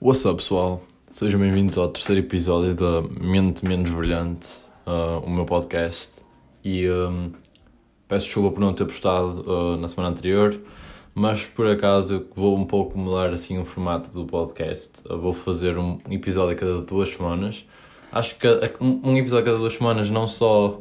[0.00, 0.80] What's up, pessoal?
[1.10, 4.54] Sejam bem-vindos ao terceiro episódio da Mente Menos Brilhante,
[4.86, 6.20] uh, o meu podcast.
[6.64, 7.32] E um,
[8.06, 10.56] peço desculpa por não ter postado uh, na semana anterior,
[11.12, 15.00] mas por acaso eu vou um pouco mudar assim o formato do podcast.
[15.04, 17.66] Uh, vou fazer um episódio a cada duas semanas.
[18.12, 18.46] Acho que
[18.80, 20.80] um episódio a cada duas semanas não só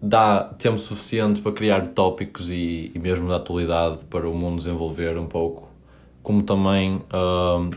[0.00, 5.18] dá tempo suficiente para criar tópicos e, e mesmo da atualidade para o mundo desenvolver
[5.18, 5.67] um pouco,
[6.28, 7.70] como também uh,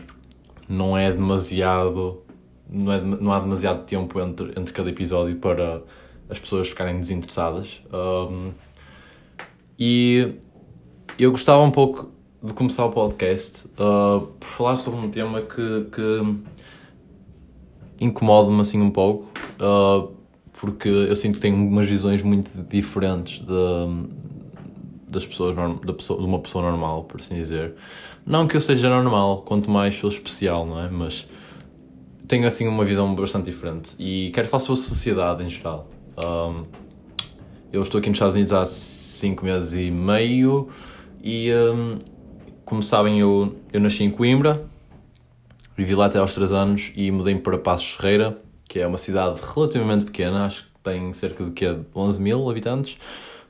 [0.68, 2.20] não é demasiado
[2.68, 5.80] não, é, não há demasiado tempo entre, entre cada episódio para
[6.28, 8.50] as pessoas ficarem desinteressadas um,
[9.78, 10.34] e
[11.18, 12.10] eu gostava um pouco
[12.42, 16.36] de começar o podcast uh, por falar sobre um tema que, que
[18.04, 19.30] incomoda-me assim um pouco
[19.62, 20.12] uh,
[20.52, 23.52] porque eu sinto que tenho umas visões muito diferentes de,
[25.12, 27.74] das pessoas, da pessoa, de uma pessoa normal, por assim dizer.
[28.24, 30.88] Não que eu seja normal, quanto mais sou especial, não é?
[30.88, 31.26] Mas
[32.28, 35.90] tenho assim uma visão bastante diferente e quero falar sobre a sociedade em geral.
[36.24, 36.64] Um,
[37.72, 40.68] eu estou aqui nos Estados Unidos há 5 meses e meio
[41.22, 41.98] e, um,
[42.64, 44.64] como sabem, eu, eu nasci em Coimbra,
[45.76, 49.40] vivi lá até aos 3 anos e mudei para Passos Ferreira, que é uma cidade
[49.54, 52.96] relativamente pequena, acho que tem cerca de que 11 mil habitantes.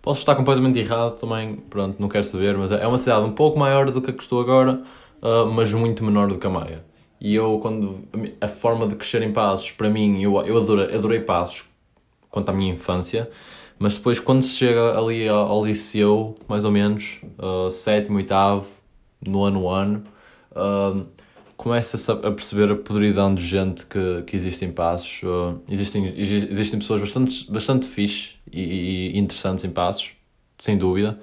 [0.03, 3.57] Posso estar completamente errado também, pronto, não quero saber, mas é uma cidade um pouco
[3.57, 4.83] maior do que a que estou agora,
[5.23, 6.85] uh, mas muito menor do que a Maia.
[7.21, 8.01] E eu, quando
[8.41, 11.67] a forma de crescer em Passos, para mim, eu, eu adorei, adorei Passos
[12.29, 13.31] quanto à minha infância,
[13.79, 18.67] mas depois, quando se chega ali ao, ao liceu, mais ou menos, uh, sétimo, oitavo,
[19.25, 20.03] nono ano,
[20.51, 21.07] uh,
[21.57, 25.23] começa-se a perceber a podridão de gente que, que existe em Passos.
[25.23, 30.15] Uh, existem, existem pessoas bastante, bastante fixe e, interessantes em Passos,
[30.59, 31.19] sem dúvida,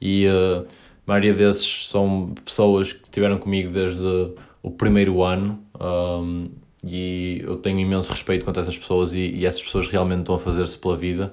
[0.00, 0.66] e uh,
[1.06, 6.50] a maioria desses são pessoas que estiveram comigo desde o primeiro ano um,
[6.84, 10.34] e eu tenho imenso respeito quanto a essas pessoas e, e essas pessoas realmente estão
[10.34, 11.32] a fazer-se pela vida,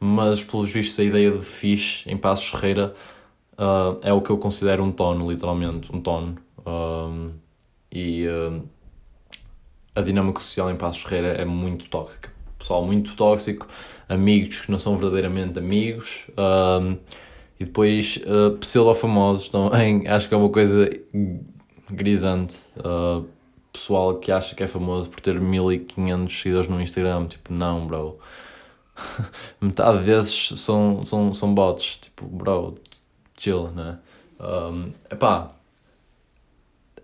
[0.00, 2.94] mas pelos vistos a ideia de fixe em Passos Ferreira
[3.58, 6.36] uh, é o que eu considero um tono, literalmente, um tono.
[6.66, 7.30] Um,
[7.90, 8.62] e uh,
[9.94, 12.35] a dinâmica social em Passos Ferreira é muito tóxica.
[12.58, 13.68] Pessoal muito tóxico,
[14.08, 16.96] amigos que não são verdadeiramente amigos, uh,
[17.58, 20.88] e depois uh, pseudo-famosos também, acho que é uma coisa
[21.90, 22.58] grisante.
[22.78, 23.26] Uh,
[23.72, 28.18] pessoal que acha que é famoso por ter 1500 seguidores no Instagram, tipo, não, bro.
[29.60, 32.74] Metade desses são, são, são bots, tipo, bro,
[33.36, 33.98] chill, né?
[34.40, 35.48] Um, epá,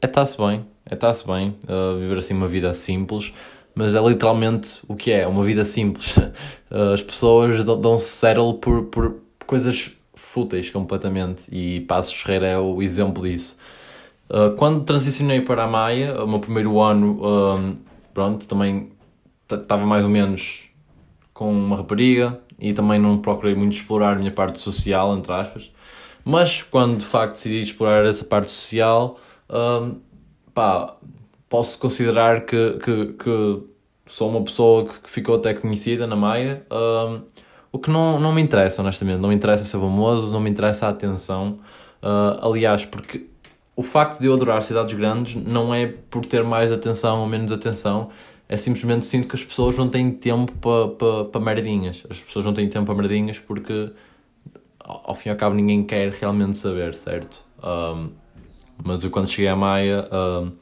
[0.01, 3.33] é está-se bem, é está-se bem uh, viver assim uma vida simples,
[3.75, 6.17] mas é literalmente o que é, uma vida simples.
[6.17, 6.33] Uh,
[6.95, 9.17] as pessoas dão-se settle por, por
[9.47, 13.57] coisas fúteis completamente e Passos Ferreira é o exemplo disso.
[14.31, 17.79] Uh, quando transicionei para a Maia, o meu primeiro ano,
[18.15, 18.91] pronto, também
[19.51, 20.71] estava mais ou menos
[21.35, 25.71] com uma rapariga e também não procurei muito explorar a minha parte social, entre aspas.
[26.25, 29.19] Mas quando de facto decidi explorar essa parte social,
[29.51, 29.97] um,
[30.55, 30.97] pá,
[31.53, 33.63] posso considerar que, que, que
[34.07, 37.21] sou uma pessoa que, ficou até conhecida na Maia, um,
[37.71, 39.21] o que não, não me interessa, honestamente.
[39.21, 41.59] Não me interessa ser famoso, não me interessa a atenção.
[42.03, 43.27] Uh, aliás, porque
[43.77, 47.53] o facto de eu adorar cidades grandes não é por ter mais atenção ou menos
[47.53, 48.09] atenção,
[48.49, 52.03] é simplesmente sinto que as pessoas não têm tempo para pa, pa merdinhas.
[52.09, 53.93] As pessoas não têm tempo para merdinhas porque,
[54.83, 57.45] ao fim e ao cabo, ninguém quer realmente saber, certo?
[57.63, 58.09] Um,
[58.83, 60.62] mas eu quando cheguei à Maia, uh,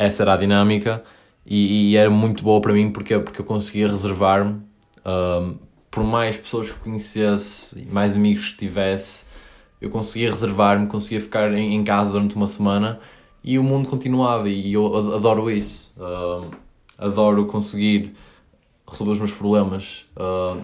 [0.00, 1.04] essa era a dinâmica
[1.44, 4.62] e, e, era muito boa para mim porque, porque eu conseguia reservar-me,
[5.04, 5.58] uh,
[5.90, 9.26] por mais pessoas que conhecesse, mais amigos que tivesse,
[9.78, 12.98] eu conseguia reservar-me, conseguia ficar em, em, casa durante uma semana
[13.44, 15.94] e o mundo continuava e eu adoro isso.
[15.98, 16.50] Uh,
[16.96, 18.14] adoro conseguir
[18.88, 20.06] resolver os meus problemas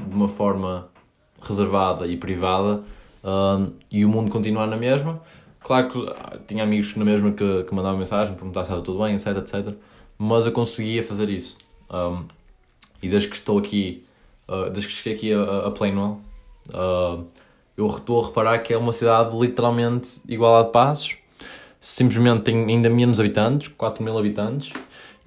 [0.09, 0.89] de uma forma
[1.43, 2.83] reservada e privada
[3.91, 5.23] e o mundo continuar na mesma
[5.67, 9.03] Claro que ah, tinha amigos na mesma que, que mandavam mensagem, perguntar se estava tudo
[9.03, 9.75] bem, etc, etc.
[10.17, 11.59] Mas eu conseguia fazer isso.
[11.91, 12.23] Um,
[13.03, 14.05] e desde que estou aqui,
[14.49, 16.21] uh, desde que cheguei aqui a, a Plainwell,
[16.69, 17.25] uh,
[17.77, 21.17] eu estou a reparar que é uma cidade literalmente igual a de Passos.
[21.81, 24.73] Simplesmente tem ainda menos habitantes, 4 mil habitantes.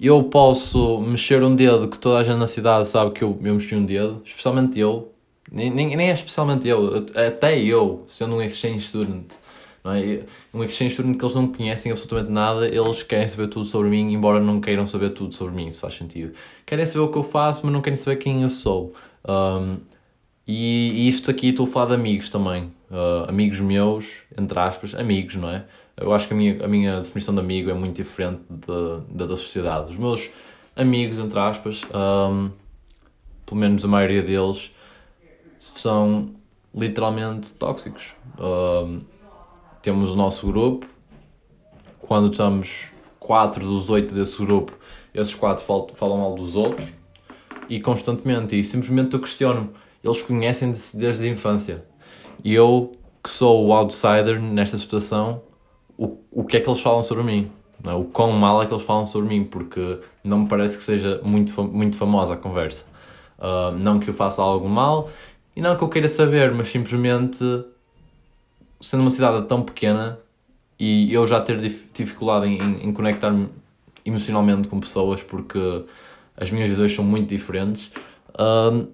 [0.00, 3.54] Eu posso mexer um dedo que toda a gente na cidade sabe que eu, eu
[3.54, 5.12] mexi um dedo, especialmente eu.
[5.52, 9.26] Nem, nem, nem é especialmente eu, até eu, sendo um exchange student
[9.84, 10.22] não é?
[10.52, 14.12] Um exchange student que eles não conhecem absolutamente nada, eles querem saber tudo sobre mim,
[14.12, 16.32] embora não queiram saber tudo sobre mim, se faz sentido.
[16.66, 18.94] Querem saber o que eu faço, mas não querem saber quem eu sou.
[19.26, 19.76] Um,
[20.46, 22.72] e, e, isto aqui estou a falar de amigos também.
[22.90, 25.64] Uh, amigos meus, entre aspas, amigos, não é?
[25.96, 29.36] Eu acho que a minha, a minha definição de amigo é muito diferente da, da,
[29.36, 29.90] sociedade.
[29.90, 30.30] Os meus
[30.74, 32.50] amigos, entre aspas, um,
[33.44, 34.72] pelo menos a maioria deles,
[35.58, 36.30] são
[36.74, 38.14] literalmente tóxicos.
[38.38, 38.98] Um,
[39.82, 40.86] temos o nosso grupo,
[42.00, 42.88] quando estamos
[43.18, 44.72] quatro dos oito desse grupo,
[45.14, 46.92] esses quatro falam mal dos outros
[47.68, 49.70] e constantemente, e simplesmente eu questiono-me.
[50.02, 51.84] Eles conhecem-se desde a infância.
[52.42, 52.92] E eu,
[53.22, 55.42] que sou o outsider nesta situação,
[55.96, 57.50] o, o que é que eles falam sobre mim?
[57.84, 57.92] É?
[57.92, 61.20] O quão mal é que eles falam sobre mim, porque não me parece que seja
[61.22, 62.86] muito, muito famosa a conversa.
[63.38, 65.08] Uh, não que eu faça algo mal
[65.56, 67.42] e não que eu queira saber, mas simplesmente
[68.80, 70.18] sendo uma cidade tão pequena
[70.78, 73.48] e eu já ter dificuldade em, em conectar-me
[74.04, 75.84] emocionalmente com pessoas porque
[76.36, 77.92] as minhas visões são muito diferentes,
[78.30, 78.88] uh,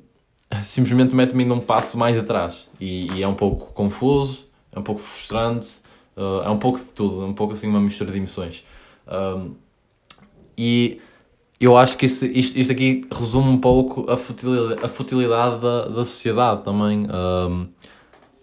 [0.61, 4.83] simplesmente mete-me ainda um passo mais atrás e, e, é um pouco confuso, é um
[4.83, 5.77] pouco frustrante,
[6.17, 8.65] uh, é um pouco de tudo, é um pouco assim uma mistura de emoções.
[9.07, 9.55] Uh,
[10.59, 11.01] e
[11.61, 15.89] eu acho que isso, isto, isto aqui resume um pouco a futilidade, a futilidade da,
[15.89, 17.07] da sociedade também.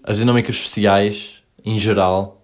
[0.03, 1.35] As dinâmicas sociais,
[1.65, 2.41] em geral,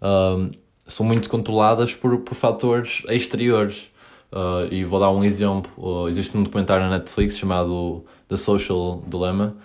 [0.00, 0.50] um,
[0.86, 3.90] são muito controladas por, por fatores exteriores.
[4.32, 5.70] Uh, e vou dar um exemplo.
[5.76, 9.56] Uh, existe um documentário na Netflix chamado The Social Dilemma,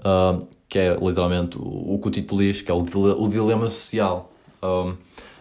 [0.00, 3.68] uh, que é literalmente o, o que o título diz, que é o, o dilema
[3.70, 4.30] social.
[4.62, 4.94] Um,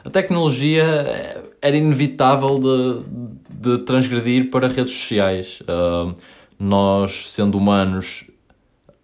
[0.06, 3.02] a tecnologia era inevitável de,
[3.50, 5.60] de transgredir para redes sociais.
[6.58, 8.26] Nós, sendo humanos,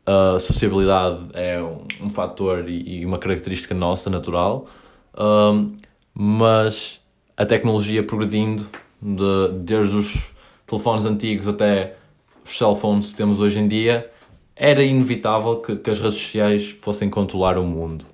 [0.05, 4.67] a sociabilidade é um, um fator e, e, uma característica nossa, natural,
[5.13, 5.71] uh,
[6.13, 7.01] mas
[7.37, 8.67] a tecnologia progredindo,
[9.01, 10.33] de, desde os
[10.67, 11.95] telefones antigos até
[12.43, 14.11] os cell phones que temos hoje em dia,
[14.55, 18.05] era inevitável que, que as redes sociais fossem controlar o mundo.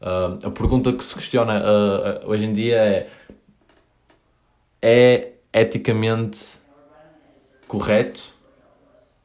[0.00, 3.10] Uh, a pergunta que se questiona uh, hoje em dia é:
[4.82, 6.58] é eticamente
[7.68, 8.34] correto?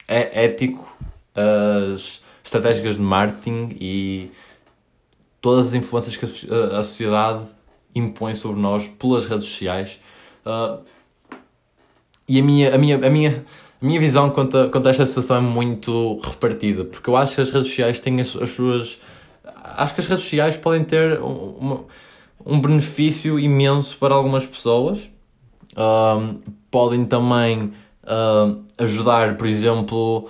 [0.08, 0.98] É ético
[1.40, 4.32] as estratégicas de marketing e
[5.42, 7.46] todas as influências que a, sociedade
[7.96, 10.00] impõe sobre nós pelas redes sociais?
[10.46, 10.84] Uh,
[12.28, 13.46] e a minha, a minha, a minha,
[13.82, 17.36] a minha visão quanto a, quanto a esta situação é muito repartida, porque eu acho
[17.36, 19.00] que as redes sociais têm as, as suas
[19.80, 21.82] acho que as redes sociais podem ter uma,
[22.46, 25.10] um benefício imenso para algumas pessoas.
[25.78, 26.38] Um,
[26.70, 30.30] podem também uh, ajudar, por exemplo,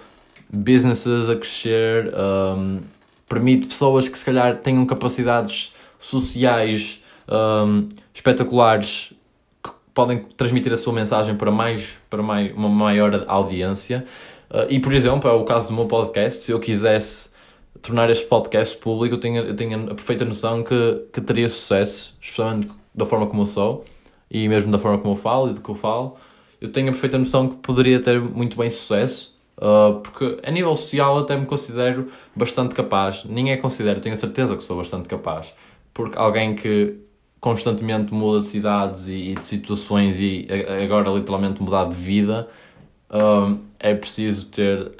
[0.51, 2.79] businesses a crescer, um,
[3.27, 9.13] permite pessoas que se calhar tenham capacidades sociais um, espetaculares
[9.63, 14.05] que podem transmitir a sua mensagem para mais para mais, uma maior audiência.
[14.49, 16.43] Uh, e, por exemplo, é o caso do meu podcast.
[16.43, 17.29] Se eu quisesse
[17.81, 22.17] tornar este podcast público, eu tenho, eu tenho a perfeita noção que, que teria sucesso,
[22.19, 23.85] especialmente da forma como eu sou
[24.29, 26.15] e mesmo da forma como eu falo e do que eu falo.
[26.59, 30.75] Eu tenho a perfeita noção que poderia ter muito bem sucesso, uh, porque a nível
[30.75, 33.25] social até me considero bastante capaz.
[33.25, 35.53] Ninguém considera, tenho a certeza que sou bastante capaz,
[35.93, 36.97] porque alguém que
[37.39, 40.47] constantemente muda de cidades e, e de situações e
[40.83, 42.47] agora literalmente mudar de vida,
[43.09, 44.91] uh, é preciso ter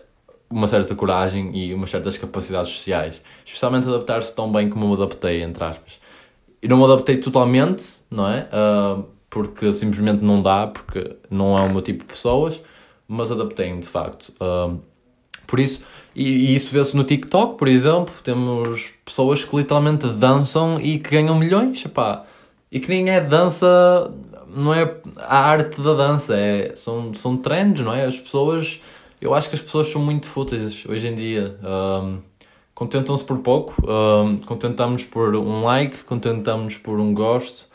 [0.50, 5.44] uma certa coragem e umas certas capacidades sociais, especialmente adaptar-se tão bem como me adaptei,
[5.44, 6.00] entre aspas.
[6.62, 8.48] E não me adaptei totalmente, não é?
[8.52, 12.62] Uh, porque simplesmente não dá, porque não é o meu tipo de pessoas,
[13.10, 14.34] mas adaptei-me de facto.
[14.40, 14.80] Uh,
[15.46, 15.84] por isso,
[16.16, 21.10] e, e isso vê-se no TikTok, por exemplo, temos pessoas que literalmente dançam e que
[21.10, 22.24] ganham milhões, epá,
[22.72, 24.14] e que nem é dança,
[24.48, 28.06] não é a arte da dança, é, são, são trends, não é?
[28.06, 28.80] As pessoas
[29.22, 31.58] eu acho que as pessoas são muito fúteis hoje em dia.
[31.62, 32.20] Um,
[32.74, 37.68] contentam-se por pouco, um, contentamos por um like, contentamos por um gosto,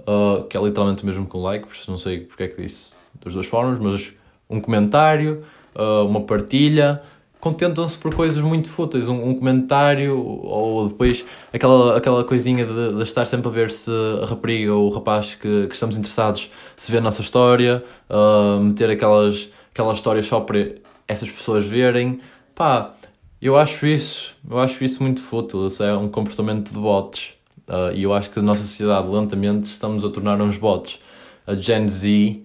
[0.00, 2.62] uh, que é literalmente o mesmo que um like, por não sei porque é que
[2.62, 4.14] disse das duas formas, mas
[4.48, 5.42] um comentário,
[5.74, 7.02] uh, uma partilha,
[7.40, 13.24] contentam-se por coisas muito fúteis, um, comentário ou depois aquela, aquela coisinha de, de, estar
[13.24, 13.90] sempre a ver se
[14.22, 18.60] a rapariga ou o rapaz que, que estamos interessados se vê a nossa história, uh,
[18.60, 20.70] meter aquelas aquela história só para
[21.06, 22.20] essas pessoas verem.
[22.54, 22.94] Pá,
[23.40, 27.34] eu acho isso, eu acho isso muito fútil, isso é um comportamento de bots.
[27.68, 30.98] Uh, e eu acho que na nossa sociedade lentamente estamos a tornar uns bots.
[31.46, 32.42] A Gen Z,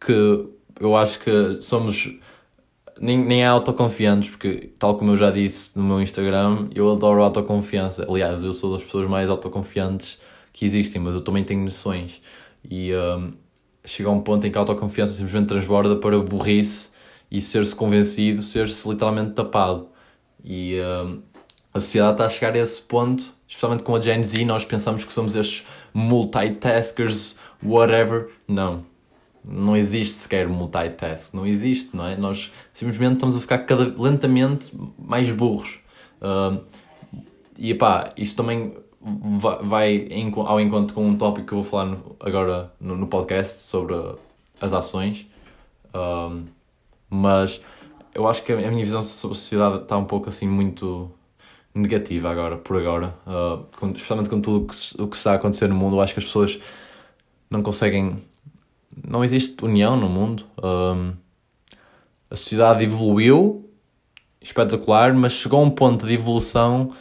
[0.00, 0.48] que
[0.80, 2.18] eu acho que somos
[3.00, 8.06] nem, nem autoconfiantes, porque tal como eu já disse no meu Instagram, eu adoro autoconfiança.
[8.08, 10.20] Aliás, eu sou das pessoas mais autoconfiantes
[10.52, 12.20] que existem, mas eu também tenho noções.
[12.68, 13.28] E um,
[13.84, 16.90] chega a um ponto em que a autoconfiança simplesmente transborda para burrice
[17.30, 19.88] e ser-se convencido, ser-se literalmente tapado.
[20.42, 21.22] E uh,
[21.72, 25.04] a sociedade está a chegar a esse ponto especialmente com a Gen Z, nós pensamos
[25.04, 28.28] que somos estes multitaskers, whatever.
[28.46, 28.86] Não.
[29.44, 31.34] Não existe sequer multitask.
[31.34, 32.16] Não existe, não é?
[32.16, 35.80] Nós simplesmente estamos a ficar cada, lentamente mais burros.
[36.20, 36.62] Uh,
[37.58, 38.74] e pá, isto também
[39.62, 40.08] vai
[40.46, 43.94] ao encontro com um tópico que eu vou falar no, agora no, no, podcast sobre
[44.60, 45.26] as ações.
[45.94, 46.44] Um,
[47.08, 47.60] mas
[48.14, 51.10] eu acho que a minha visão sobre a sociedade está um pouco assim muito
[51.74, 53.14] negativa agora, por agora.
[53.26, 56.12] Uh, especialmente com tudo o que, o que está a acontecer no mundo, eu acho
[56.12, 56.60] que as pessoas
[57.48, 58.16] não conseguem.
[59.06, 60.44] Não existe união no mundo.
[60.62, 61.12] Um,
[62.30, 63.68] a sociedade evoluiu,
[64.40, 66.92] espetacular, mas chegou a um ponto de evolução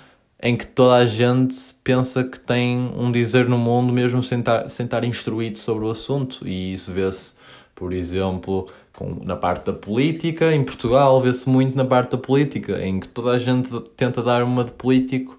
[0.41, 4.69] em que toda a gente pensa que tem um dizer no mundo mesmo sem estar,
[4.69, 6.47] sem estar instruído sobre o assunto.
[6.47, 7.35] E isso vê-se,
[7.75, 10.53] por exemplo, com, na parte da política.
[10.53, 14.43] Em Portugal vê-se muito na parte da política, em que toda a gente tenta dar
[14.43, 15.37] uma de político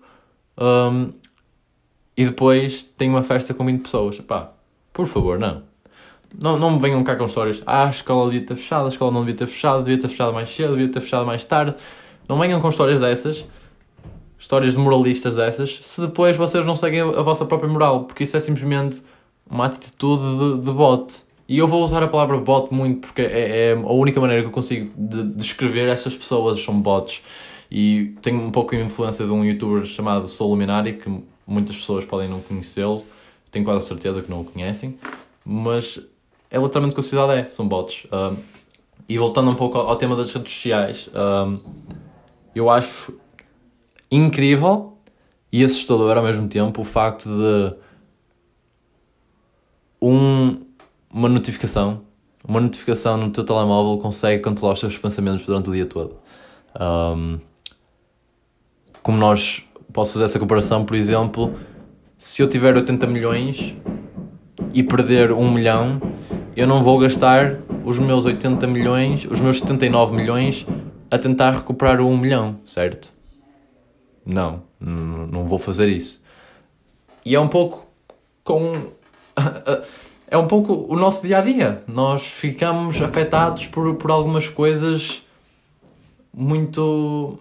[0.58, 1.12] um,
[2.16, 4.18] e depois tem uma festa com 20 pessoas.
[4.20, 4.52] Pá,
[4.92, 5.69] por favor, não.
[6.38, 7.62] Não, não me venham cá com histórias.
[7.66, 10.32] Ah, a escola devia ter fechado, a escola não devia ter fechado, devia ter fechado
[10.32, 11.74] mais cedo, devia ter fechado mais tarde.
[12.28, 13.44] Não venham com histórias dessas
[14.40, 18.34] histórias de moralistas dessas, se depois vocês não seguem a vossa própria moral, porque isso
[18.38, 19.02] é simplesmente
[19.48, 21.14] uma atitude de, de bot.
[21.46, 24.48] E eu vou usar a palavra bot muito porque é, é a única maneira que
[24.48, 27.20] eu consigo de descrever estas pessoas, são bots.
[27.70, 31.10] E tenho um pouco a influência de um youtuber chamado Soul Luminari, que
[31.46, 33.04] muitas pessoas podem não conhecê-lo,
[33.50, 34.98] tenho quase certeza que não o conhecem,
[35.44, 36.00] mas
[36.50, 38.06] é literalmente o que a sociedade é, são bots.
[38.12, 38.36] Um,
[39.08, 41.56] e voltando um pouco ao, tema das redes sociais, um,
[42.54, 43.18] eu acho
[44.10, 44.96] incrível
[45.52, 47.74] e assustador ao mesmo tempo o facto de
[50.00, 50.60] um,
[51.12, 52.02] uma notificação,
[52.46, 56.16] uma notificação no teu telemóvel consegue controlar os teus pensamentos durante o dia todo.
[56.80, 57.38] Um,
[59.02, 61.54] como nós, posso fazer essa comparação, por exemplo,
[62.16, 63.74] se eu tiver 80 milhões
[64.72, 66.00] e perder 1 milhão,
[66.60, 70.66] eu não vou gastar os meus 80 milhões, os meus 79 milhões
[71.10, 73.14] a tentar recuperar o 1 milhão, certo?
[74.26, 76.22] Não, não vou fazer isso.
[77.24, 77.86] E é um pouco
[78.44, 78.88] com.
[80.28, 81.82] é um pouco o nosso dia a dia.
[81.88, 85.22] Nós ficamos afetados por, por algumas coisas
[86.32, 87.38] muito.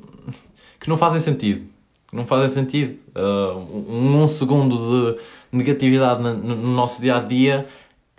[0.80, 1.66] que não fazem sentido.
[2.08, 2.98] Que não fazem sentido.
[3.14, 5.22] Uh, um, segundo de
[5.52, 7.68] negatividade no nosso dia a dia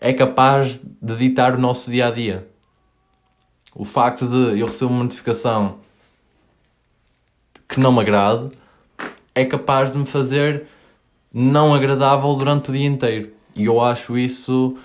[0.00, 2.48] é capaz de ditar o nosso dia a dia.
[3.74, 5.78] O facto de eu receber uma notificação
[7.68, 8.48] que não me agrade
[9.34, 10.66] é capaz de me fazer
[11.32, 13.30] não agradável durante o dia inteiro.
[13.54, 14.76] E eu acho isso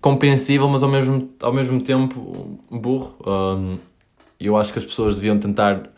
[0.00, 3.16] compreensível, mas ao mesmo, ao mesmo tempo burro.
[3.26, 3.78] Um,
[4.38, 5.90] eu acho que as pessoas deviam tentar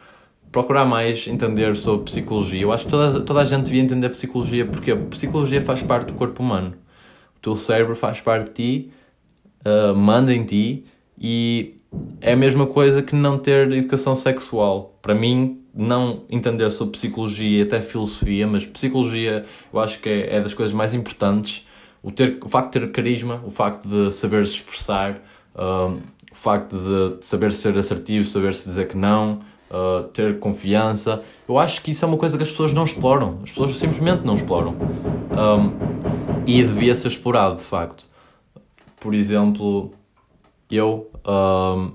[0.51, 2.63] procurar mais entender sobre psicologia.
[2.63, 6.07] Eu acho que toda, toda a gente devia entender psicologia, porque a psicologia faz parte
[6.07, 6.75] do corpo humano.
[7.41, 8.91] O teu cérebro faz parte de ti,
[9.65, 10.85] uh, manda em ti,
[11.19, 11.75] e
[12.21, 14.95] é a mesma coisa que não ter educação sexual.
[15.01, 20.37] Para mim, não entender sobre psicologia e até filosofia, mas psicologia eu acho que é,
[20.37, 21.67] é das coisas mais importantes.
[22.03, 25.23] O, ter, o facto de ter carisma, o facto de saber se expressar,
[25.55, 25.99] uh,
[26.31, 31.23] o facto de, de, saber ser assertivo, saber se dizer que não, uh, ter confiança.
[31.49, 33.39] Eu acho que isso é uma coisa que as pessoas não exploram.
[33.43, 34.75] As pessoas simplesmente não exploram.
[35.31, 35.91] Um,
[36.47, 38.07] e devia ser explorado, de facto.
[38.99, 39.93] Por exemplo,
[40.71, 41.93] eu, um,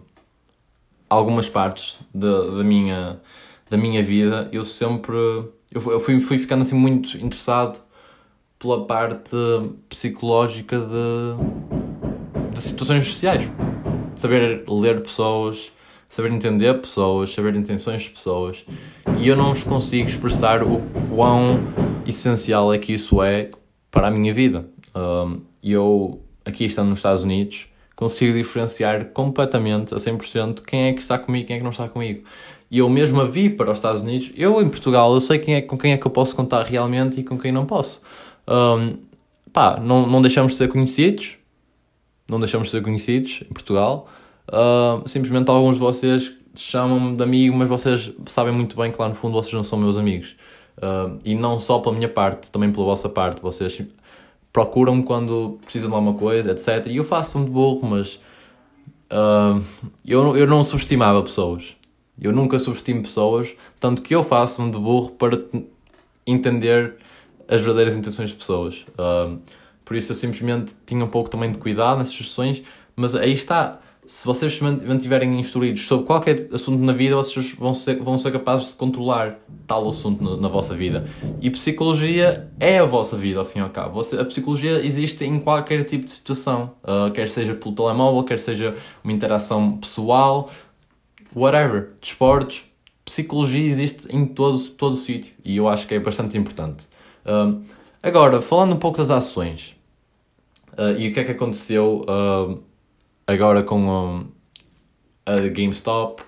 [1.10, 3.20] algumas partes da, da, minha,
[3.70, 5.16] da minha vida, eu sempre.
[5.72, 7.80] Eu fui, fui ficando assim muito interessado
[8.58, 9.36] pela parte
[9.90, 13.52] psicológica de, de situações sociais.
[14.16, 15.72] Saber ler pessoas,
[16.16, 18.66] saber entender pessoas, saber intenções de pessoas.
[19.20, 20.82] E eu não os consigo expressar o
[21.14, 21.60] quão
[22.06, 23.52] essencial é que isso é
[23.92, 24.66] para a minha vida.
[24.96, 27.68] Um, eu, aqui estando nos Estados Unidos,
[27.98, 31.90] consigo diferenciar completamente, a 100%, quem é que está comigo quem é que não está
[31.90, 32.24] comigo.
[32.72, 35.56] E eu mesmo a vi para os Estados Unidos, eu em Portugal, eu sei quem
[35.56, 38.02] é, com quem é que eu posso contar realmente e com quem não posso.
[38.48, 39.00] Um,
[39.52, 41.38] pá, não, não deixamos de ser conhecidos,
[42.26, 44.08] não deixamos de ser conhecidos em Portugal.
[44.48, 49.10] Uh, simplesmente alguns de vocês chamam-me de amigo, mas vocês sabem muito bem que lá
[49.10, 50.36] no fundo vocês não são meus amigos.
[50.78, 53.42] Uh, e não só pela minha parte, também pela vossa parte.
[53.42, 53.82] Vocês
[54.52, 56.88] procuram-me quando precisam de alguma coisa, etc.
[56.88, 58.20] E eu faço-me de burro, mas
[59.12, 59.62] uh,
[60.06, 61.76] eu, eu não subestimava pessoas.
[62.20, 65.42] Eu nunca subestimo pessoas, tanto que eu faço-me de burro para
[66.26, 66.96] entender
[67.48, 68.86] as verdadeiras intenções de pessoas.
[68.98, 69.40] Uh,
[69.84, 72.64] por isso eu simplesmente tinha um pouco também de cuidado nessas sessões,
[72.96, 73.80] mas aí está.
[74.08, 78.32] Se vocês se mantiverem instruídos sobre qualquer assunto na vida, vocês vão ser, vão ser
[78.32, 81.06] capazes de controlar tal assunto na, na vossa vida.
[81.42, 83.96] E psicologia é a vossa vida, ao fim e ao cabo.
[83.96, 88.40] Você, a psicologia existe em qualquer tipo de situação, uh, quer seja pelo telemóvel, quer
[88.40, 90.50] seja uma interação pessoal,
[91.36, 92.66] whatever, desportos.
[93.04, 96.88] Psicologia existe em todo, todo o sítio e eu acho que é bastante importante.
[97.26, 97.62] Uh,
[98.04, 99.76] agora, falando um pouco das ações
[100.74, 102.06] uh, e o que é que aconteceu
[103.28, 104.28] agora com um,
[105.26, 106.22] a GameStop,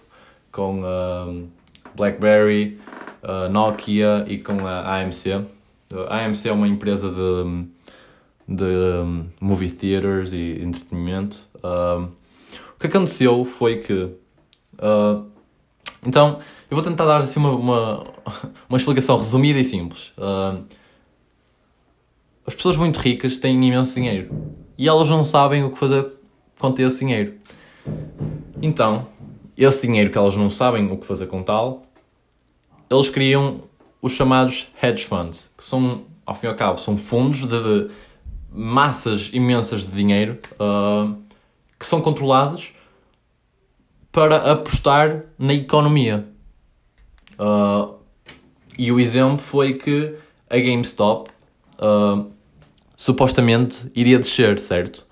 [0.52, 1.48] com um,
[1.96, 2.80] BlackBerry,
[3.24, 5.46] uh, Nokia e com a AMC.
[6.10, 7.68] A AMC é uma empresa de,
[8.48, 11.38] de um, movie theaters e entretenimento.
[11.64, 13.94] O que aconteceu foi que.
[13.94, 15.26] Uh,
[16.06, 16.40] então,
[16.70, 18.04] eu vou tentar dar assim uma, uma,
[18.70, 20.14] uma explicação resumida e simples.
[20.18, 20.64] Uh,
[22.46, 24.30] as pessoas muito ricas têm imenso dinheiro
[24.78, 26.17] e elas não sabem o que fazer
[26.58, 27.34] com ter esse dinheiro.
[28.62, 29.08] Então,
[29.58, 31.84] esse dinheiro que elas não sabem o que fazer com tal,
[32.90, 33.64] eles criam
[34.02, 37.92] os chamados hedge funds, que são, ao fim e ao cabo, são fundos de, de
[38.52, 41.16] massas imensas de dinheiro uh,
[41.80, 42.74] que são controlados
[44.12, 46.26] para apostar na economia.
[47.40, 47.96] Uh,
[48.78, 50.16] e o exemplo foi que
[50.50, 51.30] a GameStop
[51.80, 52.32] uh,
[52.96, 55.07] supostamente iria descer, certo?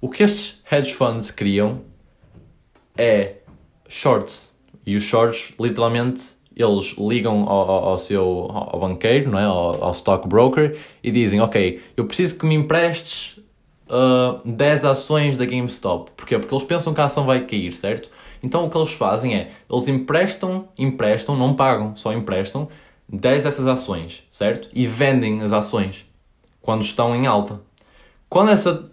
[0.00, 1.82] O que estes hedge funds criam
[2.96, 3.36] é
[3.88, 4.54] shorts.
[4.86, 6.22] E os shorts, literalmente,
[6.54, 9.44] eles ligam ao, ao seu ao banqueiro, não é?
[9.44, 13.38] ao, ao stockbroker, e dizem: Ok, eu preciso que me emprestes
[13.88, 16.10] uh, 10 ações da GameStop.
[16.16, 16.38] Porquê?
[16.38, 18.10] Porque eles pensam que a ação vai cair, certo?
[18.42, 22.68] Então o que eles fazem é: eles emprestam, emprestam, não pagam, só emprestam
[23.08, 24.68] 10 dessas ações, certo?
[24.72, 26.04] E vendem as ações
[26.60, 27.60] quando estão em alta.
[28.28, 28.90] Quando essa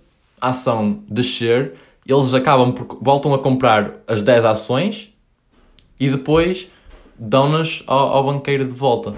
[0.50, 1.74] ação descer,
[2.08, 5.14] eles acabam por voltam a comprar as 10 ações
[6.00, 6.70] e depois
[7.18, 9.14] dão-nas ao, ao, banqueiro de volta.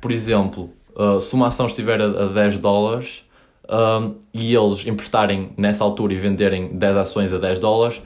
[0.00, 3.24] Por exemplo, uh, se uma ação estiver a, a 10 dólares
[3.64, 8.02] uh, e eles emprestarem nessa altura e venderem 10 ações a 10 dólares,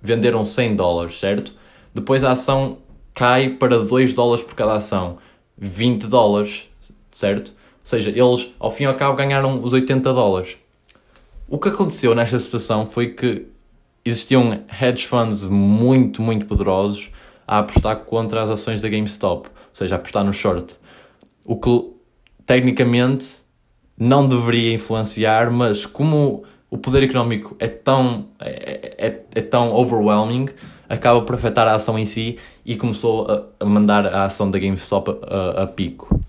[0.00, 1.54] venderam 100 dólares, certo?
[1.92, 2.78] Depois a ação
[3.12, 5.18] cai para 2 dólares por cada ação,
[5.58, 6.68] 20 dólares,
[7.10, 7.48] certo?
[7.48, 10.58] Ou seja, eles ao fim e ao cabo ganharam os 80 dólares.
[11.50, 13.46] O que aconteceu nesta situação foi que
[14.04, 17.10] existiam hedge funds muito, muito poderosos
[17.46, 20.76] a apostar contra as ações da GameStop, ou seja, a apostar no short.
[21.46, 21.90] O que
[22.44, 23.38] tecnicamente
[23.96, 30.50] não deveria influenciar, mas como o poder económico é tão, é, é, é tão overwhelming,
[30.86, 33.26] acaba por afetar a ação em si e começou
[33.58, 36.20] a, mandar a ação da GameStop a, a, a pico.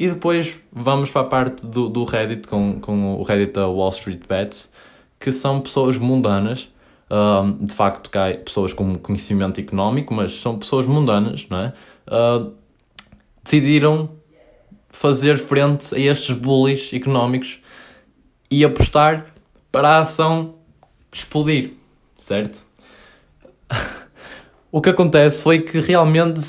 [0.00, 3.90] E depois vamos para a parte do, do Reddit, com, com o Reddit da Wall
[3.90, 4.72] Street Bets,
[5.18, 6.70] que são pessoas mundanas,
[7.60, 11.74] de facto cai pessoas com conhecimento económico, mas são pessoas mundanas, não é?
[12.08, 12.54] Uh,
[13.44, 14.08] decidiram
[14.88, 17.60] fazer frente a estes bullies económicos
[18.50, 19.26] e apostar
[19.70, 20.54] para a ação
[21.12, 21.72] explodir,
[22.16, 22.62] certo?
[24.72, 26.40] o que acontece foi que realmente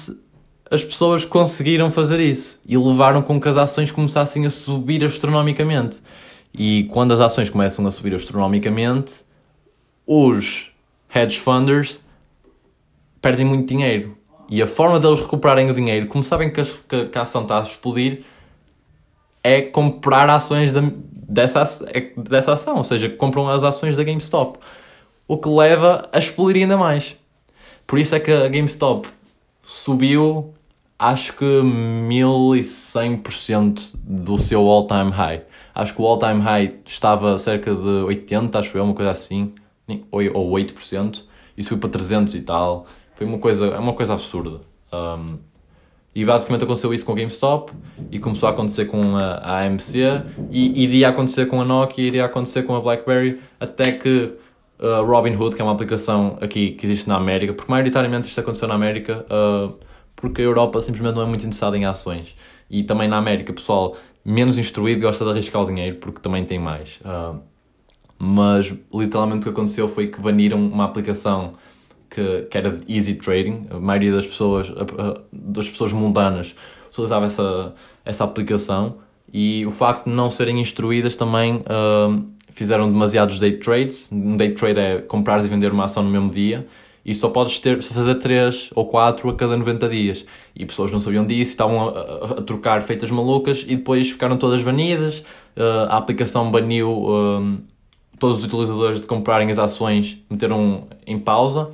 [0.71, 5.99] as pessoas conseguiram fazer isso e levaram com que as ações começassem a subir astronomicamente.
[6.53, 9.25] E quando as ações começam a subir astronomicamente,
[10.07, 10.71] os
[11.13, 12.01] hedge funders
[13.21, 14.17] perdem muito dinheiro.
[14.49, 17.59] E a forma deles recuperarem o dinheiro, como sabem que a, que a ação está
[17.59, 18.23] a explodir,
[19.43, 22.77] é comprar ações de, dessa, é, dessa ação.
[22.77, 24.57] Ou seja, compram as ações da GameStop.
[25.27, 27.17] O que leva a explodir ainda mais.
[27.85, 29.09] Por isso é que a GameStop
[29.61, 30.53] subiu
[31.01, 35.41] acho que 1100% do seu all-time high.
[35.73, 39.55] Acho que o all-time high estava cerca de 80, acho eu, uma coisa assim,
[40.11, 41.23] ou 8%,
[41.57, 42.85] e subiu para 300 e tal.
[43.15, 44.61] Foi uma coisa, é uma coisa absurda.
[44.93, 45.39] Um,
[46.13, 47.73] e basicamente aconteceu isso com a GameStop
[48.11, 49.95] e começou a acontecer com a, a AMC
[50.51, 54.33] e iria acontecer com a Nokia, iria acontecer com a BlackBerry, até que
[54.79, 58.67] uh, Robinhood, que é uma aplicação aqui que existe na América, porque maioritariamente isto aconteceu
[58.67, 59.73] na América, uh,
[60.15, 62.35] porque a Europa simplesmente não é muito interessada em ações.
[62.69, 66.59] E também na América, pessoal menos instruído gosta de arriscar o dinheiro porque também tem
[66.59, 67.01] mais.
[67.01, 67.39] Uh,
[68.17, 71.55] mas literalmente o que aconteceu foi que baniram uma aplicação
[72.07, 73.67] que, que era de easy trading.
[73.71, 74.71] A maioria das pessoas,
[75.33, 76.55] das pessoas mundanas
[76.89, 77.73] utilizava essa,
[78.05, 78.97] essa aplicação
[79.33, 84.11] e o facto de não serem instruídas também uh, fizeram demasiados day trades.
[84.11, 86.67] Um day trade é comprar e vender uma ação no mesmo dia
[87.05, 90.25] e só podes ter, fazer 3 ou 4 a cada 90 dias.
[90.55, 94.37] E pessoas não sabiam disso, estavam a, a, a trocar feitas malucas e depois ficaram
[94.37, 95.19] todas banidas.
[95.57, 97.59] Uh, a aplicação baniu um,
[98.19, 101.69] todos os utilizadores de comprarem as ações meteram em pausa.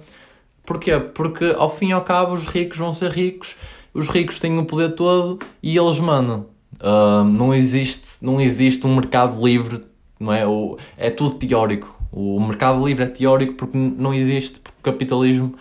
[0.65, 0.97] Porquê?
[0.99, 3.57] Porque ao fim e ao cabo os ricos vão ser ricos,
[3.93, 6.45] os ricos têm o poder todo e eles mandam.
[6.75, 9.83] Uh, não, existe, não existe um mercado livre,
[10.19, 10.45] não é?
[10.45, 11.95] O, é tudo teórico.
[12.11, 15.55] O mercado livre é teórico porque não existe, porque capitalismo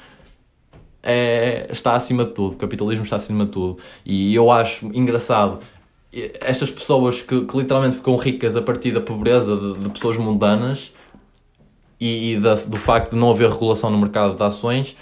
[1.02, 2.54] é, está acima de tudo.
[2.54, 3.78] O capitalismo está acima de tudo.
[4.04, 5.60] E eu acho engraçado
[6.40, 10.92] estas pessoas que, que literalmente ficam ricas a partir da pobreza de, de pessoas mundanas
[12.00, 14.96] e, e da, do facto de não haver regulação no mercado de ações,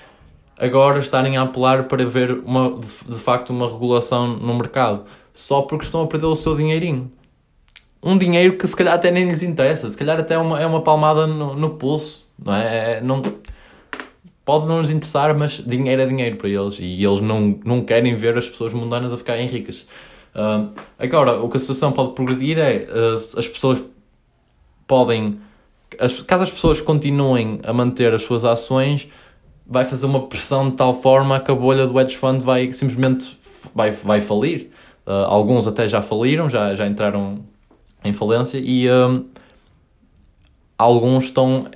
[0.59, 5.63] agora estarem a apelar para ver uma, de, de facto uma regulação no mercado, só
[5.63, 7.11] porque estão a perder o seu dinheirinho.
[8.03, 10.67] Um dinheiro que se calhar até nem lhes interessa, se calhar até é uma, é
[10.67, 12.99] uma palmada no, no pulso, não é?
[12.99, 13.23] é não,
[14.45, 18.15] pode não lhes interessar, mas dinheiro é dinheiro para eles e eles não, não querem
[18.15, 19.87] ver as pessoas mundanas a ficarem ricas.
[20.35, 23.83] Uh, agora, o que a situação pode progredir é uh, as pessoas
[24.87, 25.39] podem,
[25.99, 29.09] as, caso as pessoas continuem a manter as suas ações,
[29.67, 33.39] vai fazer uma pressão de tal forma que a bolha do hedge fund vai simplesmente
[33.75, 34.71] vai, vai falir.
[35.07, 37.45] Uh, alguns até já faliram, já, já entraram
[38.05, 38.87] em falência e
[40.77, 41.67] alguns estão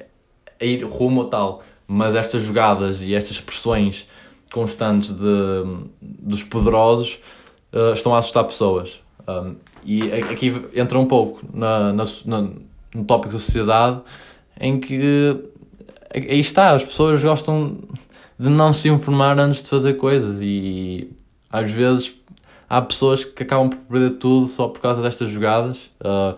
[0.61, 1.63] a ir rumo ao tal.
[1.89, 4.07] Mas estas jogadas e estas pressões
[4.53, 5.65] constantes de,
[6.01, 7.21] dos poderosos
[7.73, 9.01] uh, estão a assustar pessoas.
[9.27, 12.49] Um, e aqui entra um pouco na, na, na,
[12.95, 14.01] no tópico da sociedade
[14.61, 15.37] em que
[16.15, 17.79] aí está, as pessoas gostam
[18.39, 21.11] de não se informar antes de fazer coisas e
[21.51, 22.15] às vezes
[22.69, 26.37] há pessoas que acabam por perder tudo só por causa destas jogadas, uh,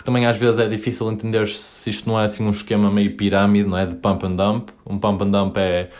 [0.00, 3.14] porque também às vezes é difícil entender se isto não é assim um esquema meio
[3.18, 3.84] pirâmide, não é?
[3.84, 4.70] De pump and dump.
[4.86, 5.90] Um pump and dump é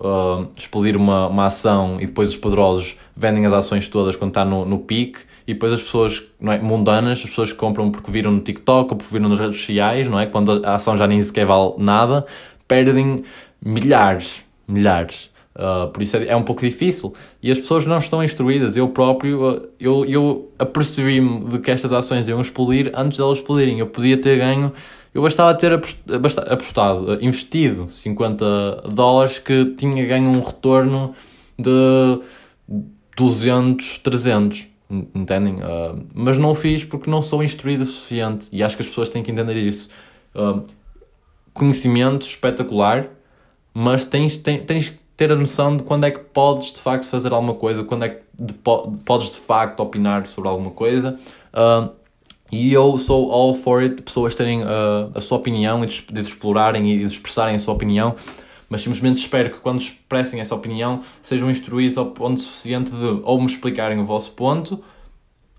[0.00, 4.44] uh, explodir uma, uma ação e depois os poderosos vendem as ações todas quando está
[4.44, 8.10] no, no pique e depois as pessoas não é, mundanas, as pessoas que compram porque
[8.10, 10.26] viram no TikTok ou porque viram nas redes sociais, não é?
[10.26, 12.26] Quando a ação já nem sequer vale nada,
[12.66, 13.22] perdem
[13.64, 15.30] milhares, milhares.
[15.54, 17.14] Uh, por isso é, é, um pouco difícil.
[17.42, 18.76] E as pessoas não estão instruídas.
[18.76, 23.78] Eu próprio, eu, eu apercebi-me de que estas ações iam explodir antes delas explodirem.
[23.78, 24.72] Eu podia ter ganho
[25.14, 25.72] eu bastava ter
[26.50, 31.14] apostado, investido 50 dólares que tinha ganho um retorno
[31.56, 32.20] de
[33.16, 34.66] 200, 300.
[35.14, 35.54] Entendem?
[35.54, 38.88] Uh, mas não o fiz porque não sou instruído o suficiente e acho que as
[38.88, 39.88] pessoas têm que entender isso.
[40.34, 40.62] Uh,
[41.52, 43.08] conhecimento espetacular,
[43.72, 47.32] mas tens, tens, tens ter a noção de quando é que podes de facto fazer
[47.32, 48.54] alguma coisa, quando é que de,
[49.04, 51.18] podes de facto opinar sobre alguma coisa.
[51.52, 51.90] Uh,
[52.50, 56.20] e eu sou all for it, pessoas terem uh, a sua opinião e de, de
[56.20, 58.14] explorarem e de expressarem a sua opinião,
[58.68, 63.38] mas simplesmente espero que quando expressem essa opinião sejam instruídos ao ponto suficiente de ou
[63.40, 64.82] me explicarem o vosso ponto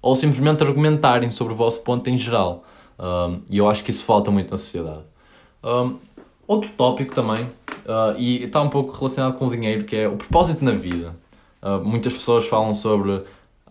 [0.01, 2.63] ou simplesmente argumentarem sobre o vosso ponto em geral.
[3.49, 5.03] E eu acho que isso falta muito na sociedade.
[6.47, 10.15] Outro tópico também, uh, e está um pouco relacionado com o dinheiro, que é o
[10.15, 11.15] propósito na vida.
[11.61, 13.23] Uh, muitas pessoas falam sobre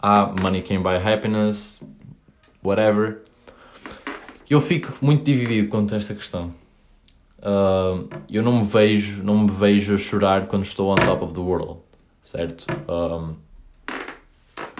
[0.02, 1.82] ah, money can buy happiness,
[2.62, 3.22] whatever.
[4.48, 6.52] Eu fico muito dividido quanto a esta questão.
[7.38, 11.34] Uh, eu não me vejo, não me vejo a chorar quando estou on top of
[11.34, 11.78] the world,
[12.22, 12.66] certo?
[12.88, 13.34] Um,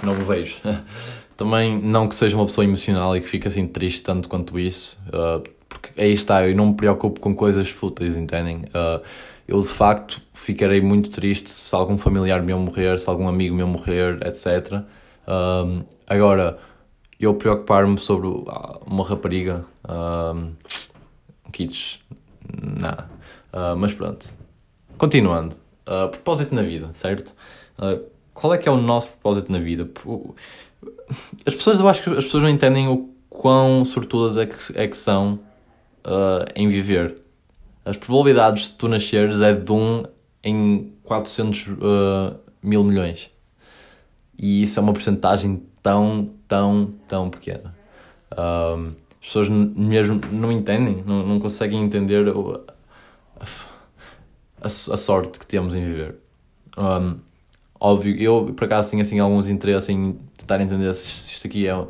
[0.03, 0.61] não me vejo.
[1.37, 4.99] Também não que seja uma pessoa emocional e que fique assim triste tanto quanto isso,
[5.09, 8.59] uh, porque aí está, eu não me preocupo com coisas fúteis, entendem?
[8.59, 9.03] Uh,
[9.47, 13.67] eu de facto ficarei muito triste se algum familiar meu morrer, se algum amigo meu
[13.67, 14.83] morrer, etc.
[16.07, 16.59] agora,
[17.21, 18.29] eu preocupar-me sobre
[18.87, 20.53] uma rapariga, um,
[21.53, 22.01] kits,
[22.81, 23.11] nada.
[23.53, 24.27] Uh, mas pronto.
[24.97, 25.57] Continuando.
[26.11, 27.35] Propósito na vida, certo?
[28.33, 29.87] Qual é que é o nosso propósito na vida?
[31.45, 34.89] As pessoas, eu acho que as pessoas não entendem o quão sortudas é que, é
[34.89, 35.41] que são
[36.07, 37.15] uh, em viver.
[37.85, 40.05] As probabilidades de tu nasceres é de 1
[40.43, 41.75] em 400 uh,
[42.63, 43.31] mil milhões.
[44.39, 47.75] E isso é uma porcentagem tão, tão, tão pequena.
[48.31, 53.45] As pessoas mesmo não entendem, não, não conseguem entender a,
[54.61, 56.17] a, a, sorte que temos em viver.
[56.77, 57.19] Um,
[57.81, 61.87] óbvio, eu por acaso tenho assim alguns interesses em tentar entender se isto aqui é.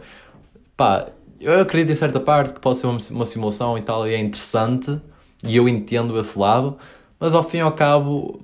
[0.77, 1.09] Pá,
[1.41, 5.01] eu acredito em certa parte que pode ser uma, simulação e tal, e é interessante,
[5.45, 6.77] e eu entendo esse lado,
[7.19, 8.41] mas ao fim e ao cabo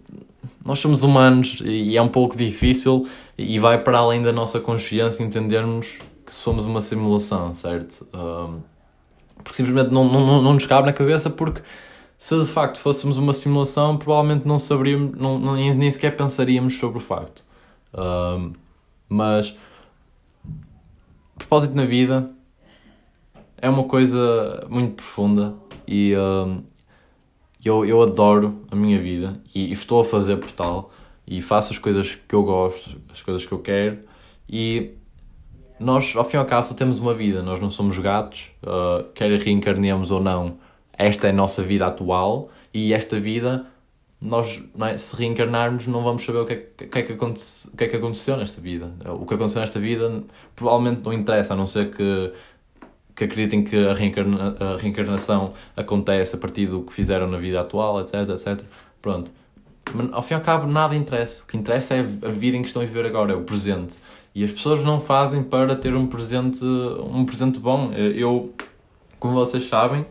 [0.65, 5.23] nós somos humanos e é um pouco difícil e vai para além da nossa consciência
[5.23, 8.07] entendermos que somos uma simulação, certo?
[8.15, 8.61] Um,
[9.43, 11.63] porque simplesmente não, não, não nos cabe na cabeça porque
[12.19, 16.99] se de facto fôssemos uma simulação provavelmente não saberíamos, não, não, nem sequer pensaríamos sobre
[16.99, 17.45] o facto.
[17.95, 18.53] Um,
[19.09, 19.57] mas
[21.37, 22.31] propósito na vida
[23.61, 25.55] é uma coisa muito profunda
[25.87, 26.63] e um,
[27.65, 30.91] eu, eu adoro a minha vida e estou a fazer por tal
[31.27, 33.99] e faço as coisas que eu gosto, as coisas que eu quero
[34.49, 34.95] e
[35.79, 39.05] nós, ao fim e ao cabo, só temos uma vida, nós não somos gatos, uh,
[39.15, 40.59] quer reencarnemos ou não,
[40.93, 43.65] esta é a nossa vida atual e esta vida,
[44.21, 44.97] nós, é?
[44.99, 47.97] se reencarnarmos, não vamos saber o que, é, que, é que, o que é que
[47.97, 48.93] aconteceu nesta vida.
[49.19, 50.23] O que aconteceu nesta vida
[50.55, 52.33] provavelmente não interessa, a não ser que,
[53.21, 57.61] que acreditem que a, reencarna, a reencarnação acontece a partir do que fizeram na vida
[57.61, 58.63] atual, etc, etc.
[59.03, 59.31] Pronto.
[59.93, 61.43] Mas, ao fim e ao cabo, nada interessa.
[61.43, 63.97] O que interessa é a vida em que estão a viver agora, é o presente.
[64.35, 67.93] E as pessoas não fazem para ter um presente, um presente bom.
[67.93, 68.55] Eu,
[69.19, 70.07] como vocês sabem,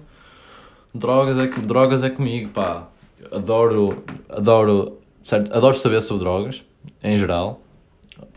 [0.94, 2.90] drogas é, drogas é comigo, pá.
[3.32, 5.52] Adoro, adoro, certo?
[5.52, 6.64] Adoro saber sobre drogas,
[7.04, 7.60] em geral.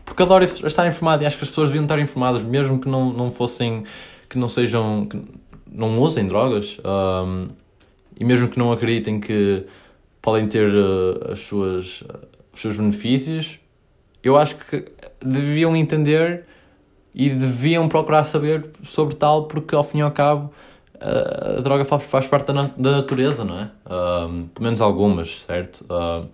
[0.03, 3.13] Porque adoro estar informado e acho que as pessoas deviam estar informadas, mesmo que não,
[3.13, 3.83] não fossem,
[4.33, 5.21] que não sejam, que
[5.71, 6.79] não usem drogas.
[6.83, 7.47] Um,
[8.19, 9.65] e mesmo que não acreditem que
[10.21, 12.19] podem ter uh, as suas, uh,
[12.51, 13.59] os seus benefícios,
[14.23, 14.85] eu acho que
[15.23, 16.45] deviam entender
[17.13, 20.51] e deviam procurar saber sobre tal, porque ao fim e ao cabo
[20.99, 23.63] a droga faz, faz parte da, da natureza, não é?
[23.85, 25.81] Uh, pelo menos algumas, certo?
[25.81, 26.27] Uh,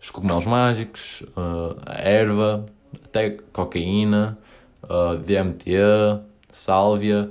[0.00, 2.66] os cogumelos mágicos, uh, a erva,
[3.04, 4.38] até cocaína,
[4.82, 5.70] uh, DMT,
[6.52, 7.30] sálvia.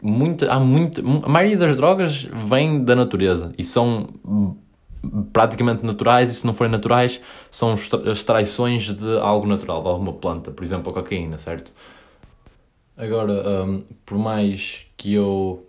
[0.00, 4.08] Muita, há muita, a maioria das drogas vem da natureza e são
[5.32, 7.20] praticamente naturais e se não forem naturais
[7.50, 11.72] são extraições de algo natural, de alguma planta, por exemplo a cocaína, certo?
[12.96, 15.64] Agora, um, por mais que eu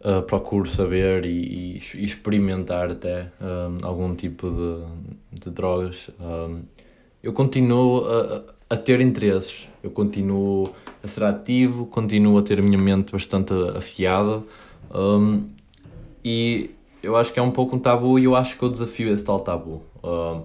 [0.00, 6.60] uh, procuro saber e, e, experimentar até um, algum tipo de, de drogas, um,
[7.22, 10.70] eu continuo a, a ter interesses, eu continuo
[11.06, 14.42] a ser ativo, continuo a ter a minha mente bastante afiada
[14.94, 15.48] um,
[16.24, 16.70] e
[17.02, 19.24] eu acho que é um pouco um tabu e eu acho que eu desafio esse
[19.24, 19.82] tal tabu.
[20.02, 20.42] Uh,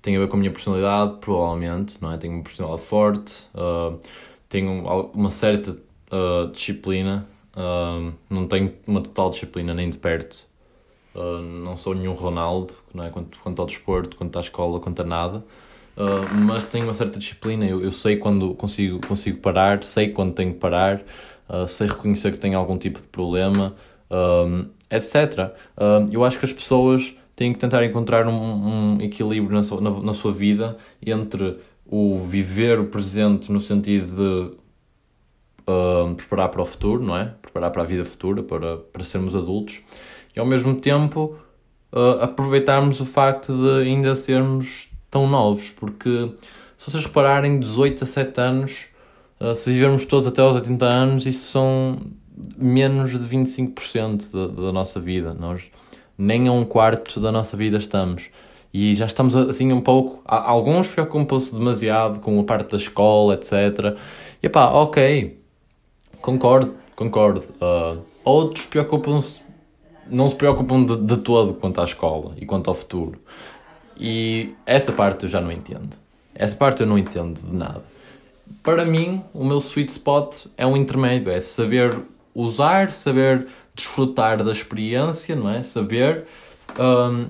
[0.00, 2.16] tem a ver com a minha personalidade, provavelmente, não é?
[2.16, 3.98] Tenho uma personalidade forte, uh,
[4.48, 7.26] tenho uma certa uh, disciplina,
[8.28, 10.46] não tenho uma total disciplina nem de perto.
[11.64, 13.10] não sou nenhum Ronaldo, não é?
[13.10, 15.44] Quanto, quanto ao desporto, quanto à escola, quanto a nada.
[16.46, 20.52] Mas tenho uma certa disciplina, eu, eu sei quando consigo, consigo parar, sei quando tenho
[20.52, 21.02] que parar,
[21.68, 23.74] sei reconhecer que tenho algum tipo de problema,
[24.92, 25.54] etc.
[25.76, 28.32] Uh, eu acho que as pessoas têm que tentar encontrar um,
[28.96, 34.14] um equilíbrio na sua, na, na, sua vida entre o viver o presente no sentido
[34.14, 34.56] de
[35.66, 37.34] uh, preparar para o futuro, não é?
[37.40, 39.82] Preparar para a vida futura, para, para sermos adultos,
[40.36, 41.36] e ao mesmo tempo
[41.90, 46.32] uh, aproveitarmos o facto de ainda sermos tão novos, porque
[46.76, 48.86] se vocês repararem, 18 a 7 anos,
[49.38, 51.98] uh, se vivermos todos até aos 80 anos, isso são
[52.56, 55.34] menos de 25% da, da nossa vida.
[55.34, 55.70] Nós
[56.16, 58.30] nem a um quarto da nossa vida estamos.
[58.72, 60.22] E já estamos assim um pouco.
[60.24, 63.98] Alguns preocupam-se demasiado com a parte da escola, etc.
[64.42, 65.38] E pá, ok,
[66.22, 67.44] concordo, concordo.
[67.60, 69.42] Uh, outros preocupam-se,
[70.08, 73.20] não se preocupam de, de todo quanto à escola e quanto ao futuro.
[73.96, 75.96] E essa parte eu já não entendo.
[76.34, 77.82] Essa parte eu não entendo de nada.
[78.62, 81.96] Para mim, o meu sweet spot é um intermédio, é saber
[82.34, 85.62] usar, saber desfrutar da experiência, não é?
[85.62, 86.24] Saber
[86.78, 87.28] um,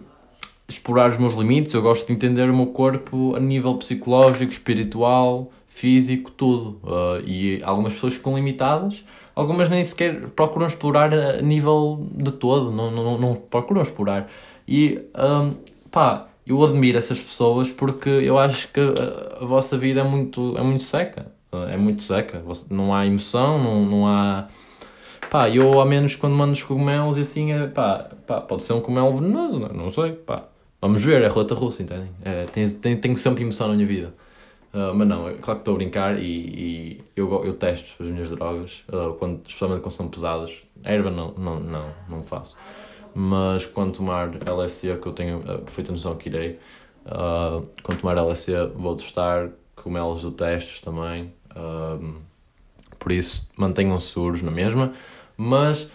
[0.68, 1.72] explorar os meus limites.
[1.74, 6.80] Eu gosto de entender o meu corpo a nível psicológico, espiritual, físico, tudo.
[6.82, 12.70] Uh, e algumas pessoas ficam limitadas, algumas nem sequer procuram explorar a nível de todo,
[12.70, 14.28] não, não, não procuram explorar.
[14.66, 15.50] E um,
[15.90, 20.56] pá, eu admiro essas pessoas porque eu acho que a, a vossa vida é muito,
[20.56, 21.26] é muito seca.
[21.70, 22.42] É muito seca.
[22.70, 24.48] Não há emoção, não, não há
[25.32, 28.74] Pá, eu ao menos quando mando os cogumelos e assim, é, pá, pá, pode ser
[28.74, 29.72] um cogumelo venenoso, não, é?
[29.72, 30.44] não sei, pá.
[30.78, 32.10] Vamos ver, é roleta russa, entendem?
[32.22, 34.12] É, tenho, tenho, tenho sempre emoção na minha vida.
[34.74, 38.10] Uh, mas não, é claro que estou a brincar e, e, eu, eu testo as
[38.10, 40.52] minhas drogas, uh, quando, especialmente quando são pesadas.
[40.84, 42.58] Erva não, não, não, não faço.
[43.14, 46.58] Mas quando tomar LSD, que eu tenho a perfeita noção que irei,
[47.06, 51.32] uh, quando tomar LSD vou testar cogumelos do testes também.
[52.98, 54.92] por isso, mantenham-se seguros na mesma.
[55.36, 55.90] Mas,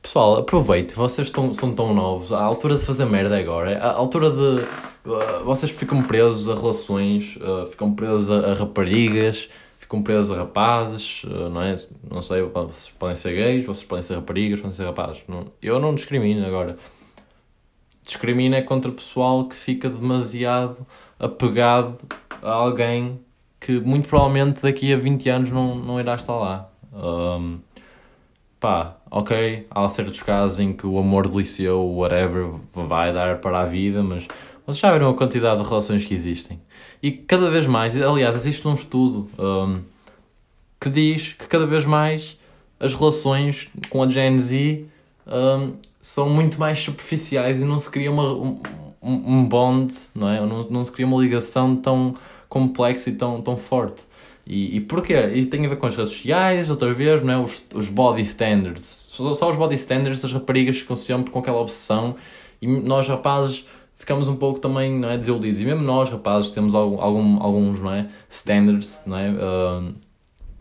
[0.00, 3.92] pessoal, aproveite, vocês estão, são tão novos, a altura de fazer merda é agora, a
[3.92, 4.64] altura de.
[5.04, 9.48] Uh, vocês ficam presos a relações, uh, ficam presos a, a, raparigas,
[9.92, 11.74] ficam presos a rapazes, uh, não é?
[12.10, 15.22] Não sei, vocês podem ser gays, vocês podem ser raparigas, podem ser rapazes.
[15.28, 16.78] Não, eu não discrimino agora.
[18.02, 20.86] Discrimina é contra o pessoal que fica demasiado
[21.18, 21.98] apegado
[22.40, 23.20] a alguém
[23.60, 26.68] que muito provavelmente daqui a 20 anos não, não irá estar lá.
[26.92, 27.60] Um,
[28.58, 33.60] pá, ok, há certos casos em que o amor do liceu, whatever, vai dar para
[33.60, 34.26] a vida, mas
[34.66, 36.60] vocês já viram a quantidade de relações que existem.
[37.02, 39.80] E cada vez mais, aliás, existe um estudo um,
[40.80, 42.38] que diz que cada vez mais
[42.78, 44.84] as relações com a Gen Z
[45.26, 48.60] um, são muito mais superficiais e não se cria uma, um,
[49.02, 50.40] um bond, não é?
[50.40, 52.12] Não, não se cria uma ligação tão
[52.48, 54.04] complexa e tão, tão forte.
[54.46, 55.14] E, e porquê?
[55.34, 57.38] Isso tem a ver com as redes sociais, outra vez, não é?
[57.38, 59.04] Os, os body standards.
[59.08, 62.16] Só, só os body standards das raparigas ficam sempre com aquela obsessão
[62.60, 63.64] e nós rapazes
[64.02, 65.60] ficamos um pouco também não é, desiludidos.
[65.60, 69.30] E mesmo nós rapazes temos algum, alguns não é, standards, não é?
[69.30, 69.94] Uh,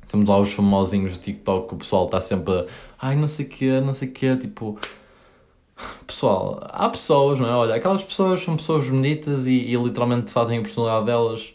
[0.07, 2.65] temos lá os famosinhos do TikTok que o pessoal está sempre a,
[3.01, 4.79] ai não sei o quê, não sei o quê, tipo...
[6.05, 7.53] Pessoal, há pessoas, não é?
[7.53, 11.53] Olha, aquelas pessoas são pessoas bonitas e, e literalmente fazem a personalidade delas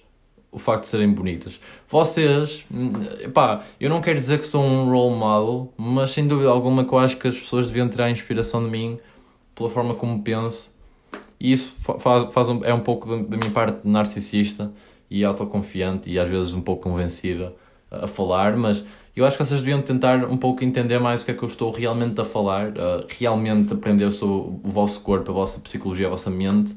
[0.51, 1.61] o facto de serem bonitas.
[1.89, 2.67] Vocês,
[3.33, 6.93] pá, eu não quero dizer que sou um role model, mas sem dúvida alguma que
[6.93, 8.99] eu acho que as pessoas deviam tirar inspiração de mim
[9.55, 10.75] pela forma como penso.
[11.39, 14.73] E isso faz, faz um, é um pouco da, minha parte narcisista
[15.11, 17.53] e autoconfiante e às vezes um pouco convencida
[17.91, 21.31] a falar, mas eu acho que vocês deviam tentar um pouco entender mais o que
[21.31, 25.35] é que eu estou realmente a falar, uh, realmente aprender sobre o vosso corpo, a
[25.35, 26.75] vossa psicologia, a vossa mente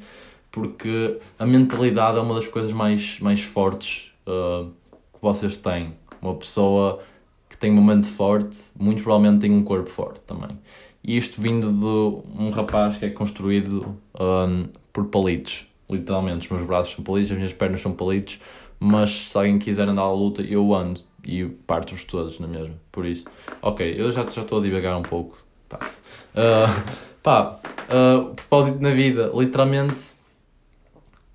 [0.51, 4.71] porque a mentalidade é uma das coisas mais, mais fortes uh,
[5.13, 5.93] que vocês têm.
[6.21, 6.99] Uma pessoa
[7.47, 10.57] que tem uma mente forte, muito provavelmente tem um corpo forte também.
[11.03, 16.45] E isto vindo de um rapaz que é construído um, por palitos, literalmente.
[16.45, 18.39] Os meus braços são palitos, as minhas pernas são palitos,
[18.79, 22.75] mas se alguém quiser andar à luta, eu ando e parto-os todos na mesma.
[22.91, 23.25] Por isso,
[23.61, 25.99] ok, eu já, estou a divagar um pouco, passa.
[26.33, 27.59] Uh, pá,
[27.89, 30.19] uh, propósito na vida, literalmente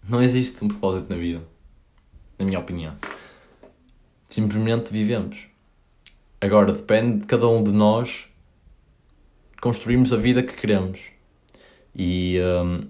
[0.07, 1.42] não existe um propósito na vida,
[2.38, 2.94] na minha opinião.
[4.29, 5.48] Simplesmente vivemos.
[6.40, 8.29] Agora depende de cada um de nós
[9.64, 11.11] construirmos a vida que queremos.
[11.96, 12.83] E um,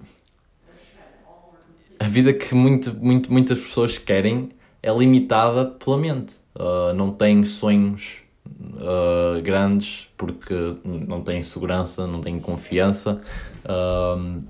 [2.01, 4.49] a vida que muito, muito, muitas pessoas querem
[4.83, 6.35] é limitada pela mente.
[6.53, 10.53] Uh, não têm sonhos uh, grandes porque
[10.85, 13.21] não têm segurança, não têm confiança.
[13.65, 14.43] Uh,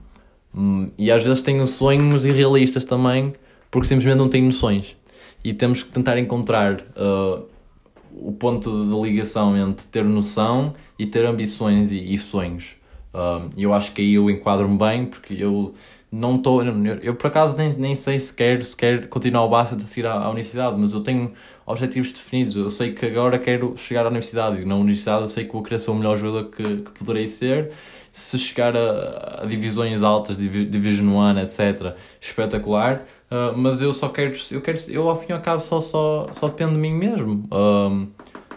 [0.96, 3.34] e às vezes tenho sonhos irrealistas também,
[3.70, 4.96] porque simplesmente não tenho noções.
[5.44, 6.80] E temos que tentar encontrar
[8.14, 12.76] o ponto de ligação entre ter noção e ter ambições e, e sonhos.
[13.12, 15.74] Uh, eu acho que aí eu enquadro-me bem, porque eu
[16.10, 16.62] não estou.
[16.64, 19.82] Eu, eu, por acaso nem, nem sei se quero, se quero continuar o basta de
[19.82, 21.32] seguir à, à, universidade, mas eu tenho
[21.66, 22.56] objetivos definidos.
[22.56, 25.62] Eu sei que agora quero chegar à universidade e na universidade eu sei que vou
[25.62, 27.72] querer ser o melhor jogador que, que poderei ser
[28.14, 33.04] se chegar a, a divisões altas, Division 1, etc., espetacular.
[33.34, 36.28] Uh, mas eu só quero, eu quero, eu ao fim e ao cabo só, só,
[36.32, 37.48] só dependo de mim mesmo.
[37.50, 38.06] Um,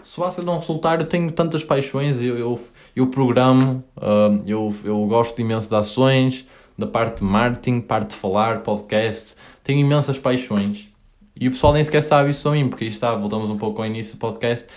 [0.00, 2.60] se o não resultar, eu tenho tantas paixões, eu, eu,
[2.94, 8.16] eu programo, uh, eu, eu gosto imenso de ações, da parte de marketing, parte de
[8.16, 10.88] falar, podcast, tenho imensas paixões.
[11.34, 13.82] E o pessoal nem sequer sabe isso a mim, porque aí está, voltamos um pouco
[13.82, 14.68] ao início do podcast,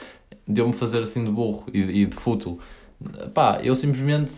[0.48, 2.58] deu-me fazer assim de burro e, e de fútil.
[3.36, 4.34] Pá, eu simplesmente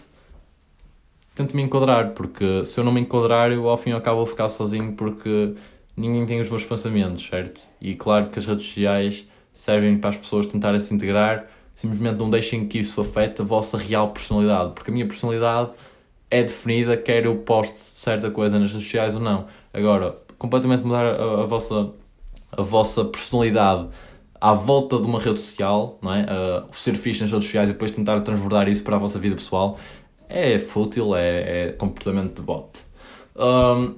[1.36, 4.18] tento me enquadrar, porque se eu não me enquadrar, eu ao fim e ao cabo
[4.18, 5.56] vou ficar sozinho porque
[5.96, 7.70] ninguém tem os meus pensamentos, certo?
[7.82, 12.30] E claro que as redes sociais servem para as pessoas tentarem se integrar, simplesmente não
[12.30, 15.72] deixem que isso afete a vossa real personalidade, porque a minha personalidade
[16.30, 19.46] é definida, quer eu poste certa coisa nas redes sociais ou não.
[19.72, 21.92] Agora, completamente mudar a, a vossa,
[22.52, 23.88] a vossa personalidade
[24.42, 26.24] à volta de uma rede social, não é?
[26.24, 29.36] Uh, ser fixe nas redes sociais e depois tentar transbordar isso para a vossa vida
[29.36, 29.78] pessoal,
[30.30, 32.70] é fútil, é, é comportamento de bot.
[33.36, 33.96] Um,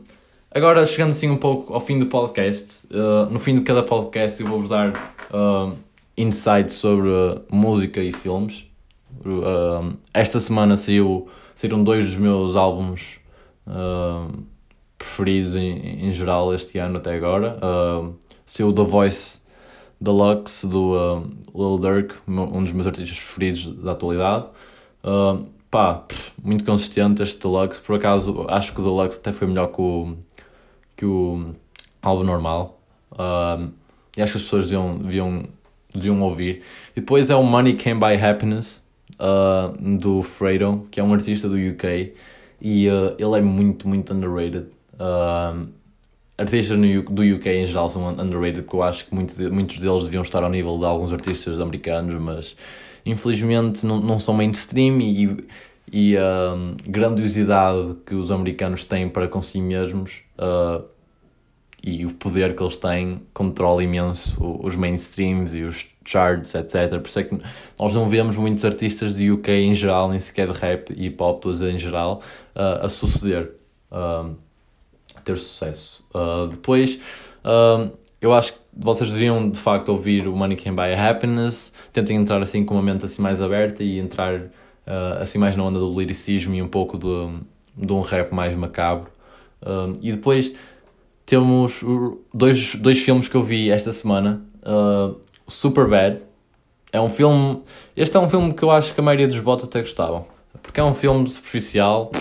[0.51, 4.41] agora, chegando assim um pouco ao fim do podcast, uh, no fim de cada podcast
[4.41, 4.91] eu vou-vos dar
[5.31, 5.73] uh,
[6.17, 8.65] insights sobre uh, música e filmes.
[10.13, 13.19] esta semana saiu, saíram dois dos meus álbuns
[14.97, 17.57] preferidos em, em, geral este ano até agora.
[17.57, 19.41] Uh, saiu The Voice
[19.99, 24.45] Deluxe do uh, Lil Durk, um dos meus artistas preferidos da atualidade.
[25.03, 26.05] Uh, pá,
[26.41, 27.81] muito consistente este Deluxe.
[27.81, 30.15] Por acaso, acho que o Deluxe até foi melhor que o,
[30.95, 31.53] que o
[32.01, 32.79] álbum normal.
[34.15, 35.43] E acho que as pessoas deviam, deviam,
[35.93, 36.61] deviam ouvir.
[36.95, 38.81] E depois é o Money Can Buy Happiness,
[39.19, 42.13] uh, do Fredo, que é um artista do UK.
[42.61, 44.67] E uh, ele é muito, muito underrated.
[46.37, 50.05] Artistas no, do UK em geral são underrated, porque eu acho que muito, muitos deles
[50.05, 52.55] deviam estar ao nível de alguns artistas americanos, mas
[53.05, 55.37] infelizmente não, não são mainstream e, e
[55.93, 60.83] a um, grandiosidade que os americanos têm para consigo mesmos uh,
[61.83, 66.99] e o poder que eles têm controla imenso os mainstreams e os charts, etc.
[66.99, 67.39] Por isso é que
[67.77, 71.39] nós não vemos muitos artistas de UK em geral, nem sequer de rap e pop,
[71.39, 72.21] todos em geral,
[72.55, 73.51] uh, a suceder,
[73.91, 74.35] uh,
[75.23, 76.03] ter sucesso.
[76.13, 76.99] Uh, depois,
[78.19, 82.41] eu acho que vocês deveriam de facto ouvir o Money Can Buy Happiness, tentem entrar
[82.41, 84.49] assim com uma mente assim mais aberta e entrar
[85.19, 87.07] assim mais na onda do liricismo e um pouco de,
[87.75, 89.09] de um rap mais macabro.
[90.01, 90.53] e depois
[91.25, 91.83] temos
[92.33, 94.41] dois, dois filmes que eu vi esta semana.
[94.61, 96.19] Uh, Super Bad.
[96.91, 97.61] É um filme.
[97.95, 100.25] Este é um filme que eu acho que a maioria dos bots até gostavam.
[100.61, 102.11] Porque é um filme superficial,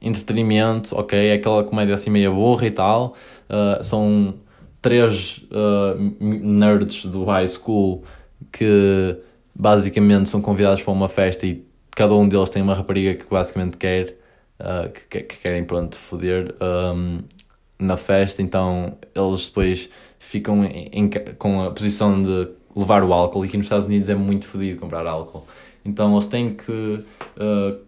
[0.00, 1.18] entretenimento, ok?
[1.18, 3.14] É aquela comédia assim meio burra e tal.
[3.48, 4.34] Uh, são
[4.80, 8.04] três uh, nerds do high school
[8.50, 9.16] que
[9.54, 13.76] basicamente são convidados para uma festa e cada um deles tem uma rapariga que basicamente
[13.76, 14.16] quer.
[14.60, 16.54] Uh, que, que, querem, pronto, foder.
[16.60, 17.22] Um,
[17.82, 23.44] na festa, então eles depois ficam em, em, com a posição de levar o álcool.
[23.44, 25.46] E aqui nos Estados Unidos é muito fodido comprar álcool.
[25.84, 27.78] Então eles têm que uh,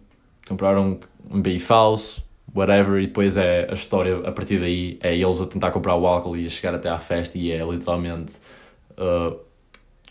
[0.47, 0.99] comprar um,
[1.31, 4.99] um BI falso, whatever, e depois é a história a partir daí.
[5.01, 7.65] É eles a tentar comprar o álcool e a chegar até à festa, e é
[7.65, 8.37] literalmente.
[8.97, 9.39] Uh,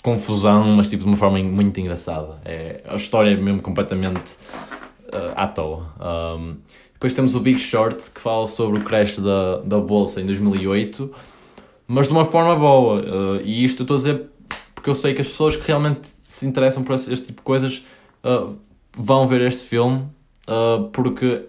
[0.05, 2.39] confusão, mas tipo de uma forma muito engraçada.
[2.45, 4.35] É, a história é mesmo completamente
[5.09, 5.87] uh, à toa.
[6.39, 6.57] Um,
[6.93, 11.11] depois temos o Big Short, que fala sobre o crash da, da bolsa em 2008,
[11.87, 13.01] mas de uma forma boa.
[13.01, 14.27] Uh, e isto eu estou a dizer
[14.75, 17.83] porque eu sei que as pessoas que realmente se interessam por este, tipo de coisas
[18.23, 18.55] uh,
[18.95, 20.07] vão ver este filme,
[20.47, 21.47] uh, porque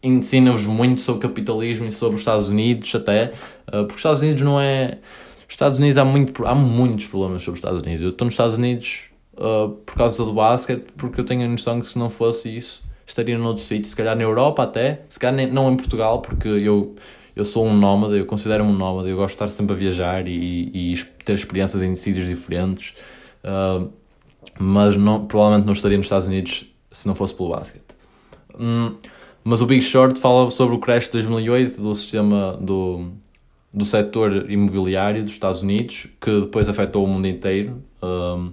[0.00, 3.32] ensina-vos muito sobre capitalismo e sobre os Estados Unidos, até.
[3.66, 4.98] porque os Estados Unidos não é.
[5.48, 8.02] Os Estados Unidos há, muito, há muitos problemas sobre os Estados Unidos.
[8.02, 9.04] Eu estou nos Estados Unidos
[9.86, 13.38] por causa do basquete, porque eu tenho a noção que se não fosse isso estaria
[13.38, 16.94] noutro sítio, se calhar na Europa até, se calhar nem, não em Portugal, porque eu,
[17.34, 20.28] eu sou um nómada, eu considero-me um nómada, eu gosto de estar sempre a viajar
[20.28, 20.94] e, e
[21.24, 22.94] ter experiências em sítios diferentes,
[23.44, 23.90] uh,
[24.58, 27.96] mas não, provavelmente não estaria nos Estados Unidos se não fosse pelo basquete.
[28.58, 28.94] Hum,
[29.42, 33.12] mas o Big Short fala sobre o crash de 2008 do sistema do,
[33.72, 37.82] do setor imobiliário dos Estados Unidos, que depois afetou o mundo inteiro.
[38.02, 38.52] Um,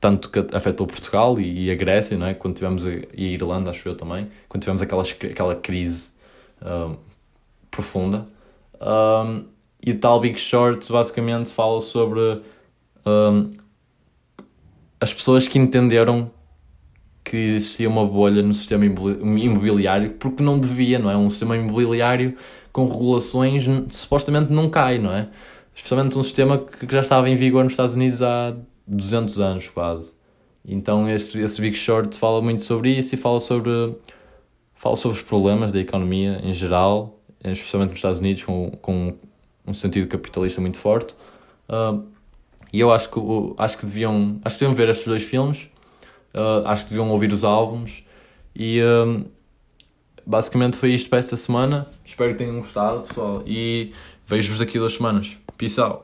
[0.00, 2.34] tanto que afetou Portugal e, e, a Grécia, não é?
[2.34, 6.12] Quando tivemos a, e a Irlanda, acho eu também, quando tivemos aquela, aquela crise
[6.62, 6.96] um,
[7.70, 8.26] profunda.
[8.80, 9.44] Um,
[9.84, 12.42] e o tal Big Short basicamente fala sobre
[15.00, 16.30] as pessoas que entenderam
[17.22, 21.16] que existia uma bolha no sistema imobiliário porque não devia, não é?
[21.16, 22.36] Um sistema imobiliário
[22.74, 25.28] com regulações supostamente não cai, não é?
[25.72, 28.52] Especialmente um sistema que já estava em vigor nos Estados Unidos há
[28.84, 30.16] 200 anos quase.
[30.66, 33.94] Então esse, esse Big Short fala muito sobre isso e fala sobre,
[34.74, 39.14] fala sobre os problemas da economia em geral, especialmente nos Estados Unidos, com, com
[39.64, 41.14] um sentido capitalista muito forte.
[41.68, 42.04] Uh,
[42.72, 43.20] e eu acho que,
[43.56, 45.70] acho, que deviam, acho que deviam ver estes dois filmes,
[46.34, 48.04] uh, acho que deviam ouvir os álbuns
[48.52, 49.24] e uh,
[50.26, 51.86] basicamente foi isto para esta semana.
[52.04, 53.92] Espero que tenham gostado, pessoal, e
[54.26, 55.36] vejo-vos aqui duas semanas.
[55.56, 56.03] Peace out!